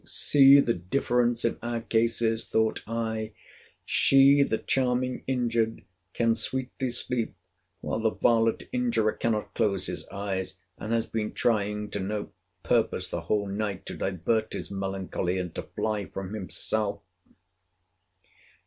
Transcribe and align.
See 0.03 0.59
the 0.59 0.73
difference 0.73 1.45
in 1.45 1.59
our 1.61 1.79
cases! 1.81 2.45
thought 2.45 2.81
I: 2.87 3.33
she, 3.85 4.41
the 4.41 4.57
charming 4.57 5.21
injured, 5.27 5.83
can 6.15 6.33
sweetly 6.33 6.89
sleep, 6.89 7.35
while 7.81 7.99
the 7.99 8.09
varlet 8.15 8.67
injurer 8.71 9.11
cannot 9.13 9.53
close 9.53 9.85
his 9.85 10.07
eyes; 10.07 10.55
and 10.79 10.91
has 10.91 11.05
been 11.05 11.33
trying, 11.33 11.91
to 11.91 11.99
no 11.99 12.31
purpose, 12.63 13.05
the 13.09 13.21
whole 13.21 13.45
night 13.45 13.85
to 13.85 13.93
divert 13.95 14.53
his 14.53 14.71
melancholy, 14.71 15.37
and 15.37 15.53
to 15.53 15.61
fly 15.75 16.07
from 16.07 16.33
himself! 16.33 17.01